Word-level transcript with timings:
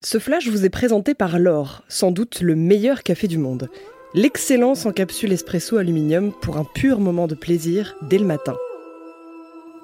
Ce 0.00 0.18
flash 0.20 0.46
vous 0.46 0.64
est 0.64 0.70
présenté 0.70 1.12
par 1.14 1.40
l'or, 1.40 1.82
sans 1.88 2.12
doute 2.12 2.40
le 2.40 2.54
meilleur 2.54 3.02
café 3.02 3.26
du 3.26 3.36
monde. 3.36 3.68
L'excellence 4.14 4.86
en 4.86 4.92
capsule 4.92 5.32
espresso 5.32 5.76
aluminium 5.76 6.32
pour 6.40 6.56
un 6.56 6.62
pur 6.62 7.00
moment 7.00 7.26
de 7.26 7.34
plaisir 7.34 7.96
dès 8.02 8.18
le 8.18 8.24
matin. 8.24 8.54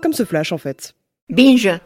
Comme 0.03 0.13
ce 0.13 0.25
flash 0.25 0.53
en 0.53 0.59
fait. 0.59 0.95
Binge 1.31 1.69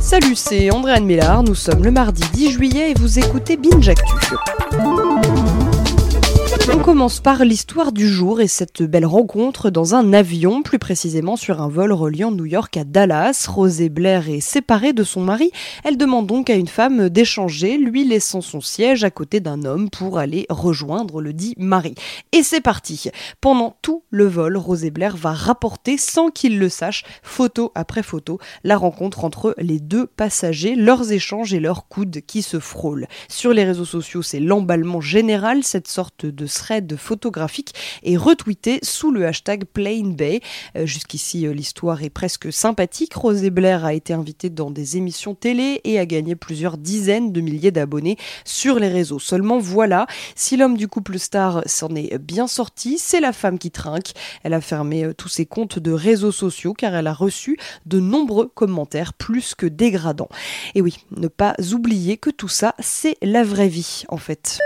Salut, 0.00 0.34
c'est 0.34 0.72
Andréane 0.72 1.06
Mélard, 1.06 1.44
nous 1.44 1.54
sommes 1.54 1.84
le 1.84 1.92
mardi 1.92 2.24
10 2.32 2.50
juillet 2.50 2.90
et 2.90 2.94
vous 2.94 3.20
écoutez 3.20 3.56
Binge 3.56 3.88
Actu. 3.88 4.34
Commence 6.82 7.20
par 7.20 7.44
l'histoire 7.44 7.92
du 7.92 8.08
jour 8.08 8.40
et 8.40 8.48
cette 8.48 8.82
belle 8.82 9.06
rencontre 9.06 9.70
dans 9.70 9.94
un 9.94 10.12
avion, 10.12 10.62
plus 10.62 10.80
précisément 10.80 11.36
sur 11.36 11.62
un 11.62 11.68
vol 11.68 11.92
reliant 11.92 12.32
New 12.32 12.44
York 12.44 12.76
à 12.76 12.82
Dallas. 12.82 13.46
Rosé 13.48 13.88
Blair 13.88 14.28
est 14.28 14.40
séparée 14.40 14.92
de 14.92 15.04
son 15.04 15.20
mari. 15.20 15.52
Elle 15.84 15.96
demande 15.96 16.26
donc 16.26 16.50
à 16.50 16.54
une 16.54 16.66
femme 16.66 17.08
d'échanger, 17.08 17.78
lui 17.78 18.04
laissant 18.04 18.40
son 18.40 18.60
siège 18.60 19.04
à 19.04 19.12
côté 19.12 19.38
d'un 19.38 19.64
homme 19.64 19.90
pour 19.90 20.18
aller 20.18 20.44
rejoindre 20.50 21.22
le 21.22 21.32
dit 21.32 21.54
mari. 21.56 21.94
Et 22.32 22.42
c'est 22.42 22.60
parti. 22.60 23.10
Pendant 23.40 23.76
tout 23.80 24.02
le 24.10 24.26
vol, 24.26 24.56
Rosé 24.56 24.90
Blair 24.90 25.16
va 25.16 25.32
rapporter 25.32 25.96
sans 25.96 26.30
qu'il 26.30 26.58
le 26.58 26.68
sache, 26.68 27.04
photo 27.22 27.70
après 27.76 28.02
photo, 28.02 28.40
la 28.64 28.76
rencontre 28.76 29.24
entre 29.24 29.54
les 29.56 29.78
deux 29.78 30.06
passagers, 30.08 30.74
leurs 30.74 31.12
échanges 31.12 31.54
et 31.54 31.60
leurs 31.60 31.86
coudes 31.86 32.22
qui 32.26 32.42
se 32.42 32.58
frôlent. 32.58 33.06
Sur 33.28 33.52
les 33.52 33.64
réseaux 33.64 33.84
sociaux, 33.84 34.22
c'est 34.22 34.40
l'emballement 34.40 35.00
général, 35.00 35.62
cette 35.62 35.86
sorte 35.86 36.26
de 36.26 36.46
thread 36.72 36.96
photographique 36.96 37.74
est 38.02 38.16
retweeté 38.16 38.78
sous 38.82 39.10
le 39.10 39.26
hashtag 39.26 39.64
Plain 39.64 40.12
Bay. 40.14 40.40
Euh, 40.76 40.86
jusqu'ici, 40.86 41.46
euh, 41.46 41.52
l'histoire 41.52 42.02
est 42.02 42.10
presque 42.10 42.50
sympathique. 42.50 43.12
Rosé 43.14 43.50
Blair 43.50 43.84
a 43.84 43.92
été 43.92 44.14
invitée 44.14 44.48
dans 44.48 44.70
des 44.70 44.96
émissions 44.96 45.34
télé 45.34 45.82
et 45.84 45.98
a 45.98 46.06
gagné 46.06 46.34
plusieurs 46.34 46.78
dizaines 46.78 47.30
de 47.30 47.40
milliers 47.42 47.72
d'abonnés 47.72 48.16
sur 48.46 48.78
les 48.78 48.88
réseaux. 48.88 49.18
Seulement 49.18 49.58
voilà, 49.58 50.06
si 50.34 50.56
l'homme 50.56 50.78
du 50.78 50.88
couple 50.88 51.18
star 51.18 51.62
s'en 51.66 51.94
est 51.94 52.16
bien 52.18 52.46
sorti, 52.46 52.98
c'est 52.98 53.20
la 53.20 53.32
femme 53.32 53.58
qui 53.58 53.70
trinque. 53.70 54.12
Elle 54.42 54.54
a 54.54 54.62
fermé 54.62 55.04
euh, 55.04 55.12
tous 55.12 55.28
ses 55.28 55.44
comptes 55.44 55.78
de 55.78 55.92
réseaux 55.92 56.32
sociaux 56.32 56.72
car 56.72 56.94
elle 56.94 57.06
a 57.06 57.12
reçu 57.12 57.58
de 57.84 58.00
nombreux 58.00 58.50
commentaires 58.54 59.12
plus 59.12 59.54
que 59.54 59.66
dégradants. 59.66 60.30
Et 60.74 60.80
oui, 60.80 60.96
ne 61.10 61.28
pas 61.28 61.54
oublier 61.72 62.16
que 62.16 62.30
tout 62.30 62.48
ça, 62.48 62.74
c'est 62.78 63.18
la 63.20 63.44
vraie 63.44 63.68
vie 63.68 64.04
en 64.08 64.16
fait. 64.16 64.58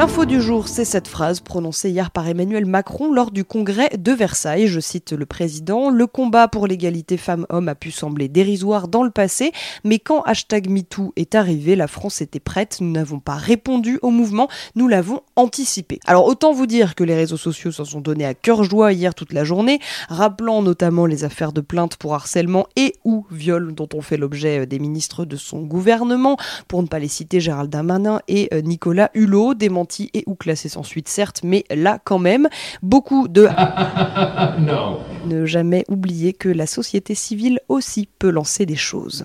L'info 0.00 0.24
du 0.24 0.40
jour, 0.40 0.66
c'est 0.66 0.86
cette 0.86 1.08
phrase 1.08 1.40
prononcée 1.40 1.90
hier 1.90 2.10
par 2.10 2.26
Emmanuel 2.26 2.64
Macron 2.64 3.12
lors 3.12 3.30
du 3.30 3.44
congrès 3.44 3.90
de 3.98 4.12
Versailles. 4.12 4.66
Je 4.66 4.80
cite 4.80 5.12
le 5.12 5.26
président, 5.26 5.90
le 5.90 6.06
combat 6.06 6.48
pour 6.48 6.66
l'égalité 6.66 7.18
femmes-hommes 7.18 7.68
a 7.68 7.74
pu 7.74 7.90
sembler 7.90 8.28
dérisoire 8.28 8.88
dans 8.88 9.02
le 9.02 9.10
passé, 9.10 9.52
mais 9.84 9.98
quand 9.98 10.22
hashtag 10.22 10.70
MeToo 10.70 11.12
est 11.16 11.34
arrivé, 11.34 11.76
la 11.76 11.86
France 11.86 12.22
était 12.22 12.40
prête, 12.40 12.78
nous 12.80 12.90
n'avons 12.90 13.20
pas 13.20 13.34
répondu 13.34 13.98
au 14.00 14.08
mouvement, 14.08 14.48
nous 14.74 14.88
l'avons 14.88 15.20
anticipé. 15.36 16.00
Alors 16.06 16.24
autant 16.24 16.54
vous 16.54 16.66
dire 16.66 16.94
que 16.94 17.04
les 17.04 17.14
réseaux 17.14 17.36
sociaux 17.36 17.70
s'en 17.70 17.84
sont 17.84 18.00
donnés 18.00 18.24
à 18.24 18.32
cœur 18.32 18.64
joie 18.64 18.94
hier 18.94 19.14
toute 19.14 19.34
la 19.34 19.44
journée, 19.44 19.80
rappelant 20.08 20.62
notamment 20.62 21.04
les 21.04 21.24
affaires 21.24 21.52
de 21.52 21.60
plainte 21.60 21.96
pour 21.96 22.14
harcèlement 22.14 22.66
et 22.74 22.94
ou 23.04 23.26
viol 23.30 23.74
dont 23.74 23.88
ont 23.92 24.00
fait 24.00 24.16
l'objet 24.16 24.64
des 24.64 24.78
ministres 24.78 25.26
de 25.26 25.36
son 25.36 25.60
gouvernement, 25.60 26.38
pour 26.68 26.82
ne 26.82 26.88
pas 26.88 27.00
les 27.00 27.08
citer 27.08 27.38
Gérald 27.38 27.68
Darmanin 27.68 28.22
et 28.28 28.48
Nicolas 28.62 29.10
Hulot, 29.12 29.52
et 29.98 30.24
ou 30.26 30.34
classé 30.34 30.68
sans 30.68 30.82
suite, 30.82 31.08
certes, 31.08 31.40
mais 31.42 31.64
là 31.70 31.98
quand 32.02 32.18
même, 32.18 32.48
beaucoup 32.82 33.28
de... 33.28 33.48
ne 35.26 35.46
jamais 35.46 35.84
oublier 35.88 36.32
que 36.32 36.48
la 36.48 36.66
société 36.66 37.14
civile 37.14 37.60
aussi 37.68 38.08
peut 38.18 38.30
lancer 38.30 38.66
des 38.66 38.76
choses. 38.76 39.24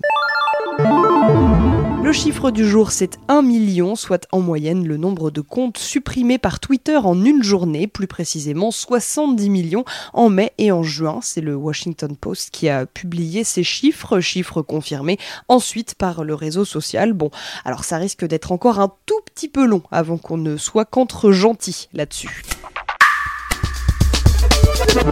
Le 2.06 2.12
chiffre 2.12 2.52
du 2.52 2.64
jour, 2.64 2.92
c'est 2.92 3.18
1 3.26 3.42
million, 3.42 3.96
soit 3.96 4.28
en 4.30 4.38
moyenne 4.38 4.86
le 4.86 4.96
nombre 4.96 5.32
de 5.32 5.40
comptes 5.40 5.76
supprimés 5.76 6.38
par 6.38 6.60
Twitter 6.60 6.96
en 6.98 7.24
une 7.24 7.42
journée, 7.42 7.88
plus 7.88 8.06
précisément 8.06 8.70
70 8.70 9.50
millions 9.50 9.84
en 10.12 10.28
mai 10.28 10.52
et 10.56 10.70
en 10.70 10.84
juin. 10.84 11.18
C'est 11.20 11.40
le 11.40 11.56
Washington 11.56 12.14
Post 12.16 12.50
qui 12.52 12.68
a 12.68 12.86
publié 12.86 13.42
ces 13.42 13.64
chiffres, 13.64 14.20
chiffres 14.20 14.62
confirmés 14.62 15.18
ensuite 15.48 15.96
par 15.96 16.22
le 16.22 16.36
réseau 16.36 16.64
social. 16.64 17.12
Bon, 17.12 17.32
alors 17.64 17.82
ça 17.82 17.96
risque 17.96 18.24
d'être 18.24 18.52
encore 18.52 18.78
un 18.78 18.92
tout 19.06 19.20
petit 19.24 19.48
peu 19.48 19.66
long 19.66 19.82
avant 19.90 20.16
qu'on 20.16 20.38
ne 20.38 20.56
soit 20.56 20.84
qu'entre 20.84 21.32
gentils 21.32 21.88
là-dessus. 21.92 22.44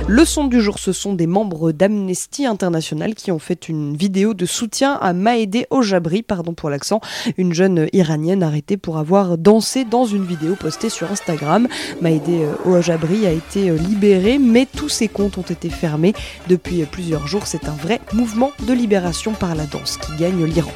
Le 0.09 0.25
son 0.25 0.45
du 0.45 0.61
jour, 0.61 0.78
ce 0.78 0.93
sont 0.93 1.15
des 1.15 1.27
membres 1.27 1.72
d'Amnesty 1.72 2.47
International 2.47 3.15
qui 3.15 3.33
ont 3.33 3.39
fait 3.39 3.69
une 3.69 3.97
vidéo 3.97 4.33
de 4.33 4.47
soutien 4.47 4.95
à 4.95 5.12
Maïdé 5.12 5.67
Ojabri, 5.71 6.22
pardon 6.22 6.55
pour 6.55 6.71
l'accent, 6.71 7.00
une 7.37 7.53
jeune 7.53 7.89
iranienne 7.93 8.43
arrêtée 8.43 8.77
pour 8.77 8.99
avoir 8.99 9.37
dansé 9.37 9.84
dans 9.84 10.05
une 10.05 10.25
vidéo 10.25 10.55
postée 10.56 10.89
sur 10.89 11.11
Instagram. 11.11 11.69
Maïdé 12.00 12.47
Ojabri 12.65 13.27
a 13.27 13.33
été 13.33 13.71
libérée, 13.77 14.39
mais 14.39 14.67
tous 14.67 14.89
ses 14.89 15.09
comptes 15.09 15.39
ont 15.39 15.43
été 15.43 15.69
fermés 15.69 16.15
depuis 16.49 16.84
plusieurs 16.84 17.27
jours. 17.27 17.47
C'est 17.47 17.69
un 17.69 17.75
vrai 17.75 18.01
mouvement 18.12 18.53
de 18.66 18.72
libération 18.72 19.33
par 19.33 19.55
la 19.55 19.66
danse 19.66 19.99
qui 19.99 20.16
gagne 20.16 20.45
l'Iran. 20.45 20.72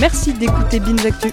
Merci 0.00 0.32
d'écouter 0.32 0.78
Binge 0.78 1.04
Actu. 1.06 1.32